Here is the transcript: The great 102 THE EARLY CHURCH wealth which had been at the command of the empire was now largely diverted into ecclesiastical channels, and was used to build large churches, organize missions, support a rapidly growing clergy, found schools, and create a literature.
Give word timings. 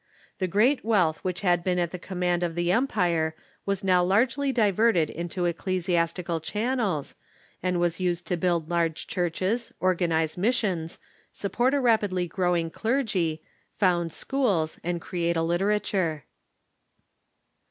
The 0.39 0.47
great 0.47 0.83
102 0.83 0.87
THE 0.87 0.89
EARLY 0.89 1.03
CHURCH 1.03 1.21
wealth 1.21 1.23
which 1.35 1.41
had 1.41 1.63
been 1.63 1.77
at 1.77 1.91
the 1.91 1.99
command 1.99 2.41
of 2.41 2.55
the 2.55 2.71
empire 2.71 3.35
was 3.67 3.83
now 3.83 4.03
largely 4.03 4.51
diverted 4.51 5.11
into 5.11 5.45
ecclesiastical 5.45 6.39
channels, 6.39 7.13
and 7.61 7.79
was 7.79 7.99
used 7.99 8.25
to 8.25 8.35
build 8.35 8.67
large 8.67 9.05
churches, 9.05 9.71
organize 9.79 10.37
missions, 10.39 10.97
support 11.31 11.75
a 11.75 11.79
rapidly 11.79 12.27
growing 12.27 12.71
clergy, 12.71 13.43
found 13.75 14.11
schools, 14.11 14.79
and 14.83 14.99
create 15.01 15.37
a 15.37 15.43
literature. 15.43 16.23